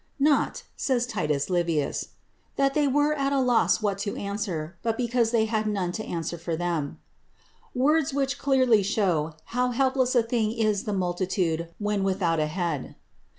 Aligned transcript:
"Not," 0.17 0.63
says 0.75 1.05
Titus 1.05 1.47
Livius, 1.47 2.07
"that 2.55 2.73
they 2.73 2.87
were 2.87 3.13
at 3.13 3.31
a 3.31 3.39
loss 3.39 3.83
what 3.83 3.99
to 3.99 4.15
answer, 4.15 4.75
but 4.81 4.97
because 4.97 5.29
they 5.29 5.45
had 5.45 5.67
none 5.67 5.91
to 5.91 6.03
answer 6.03 6.39
for 6.39 6.55
them;" 6.55 6.97
words 7.75 8.11
which 8.11 8.39
clearly 8.39 8.81
show 8.81 9.35
how 9.53 9.69
helpless 9.69 10.15
a 10.15 10.23
thing 10.23 10.53
is 10.53 10.85
the 10.85 10.91
multitude 10.93 11.69
when 11.77 12.03
without 12.03 12.39
a 12.39 12.47
head. 12.47 12.95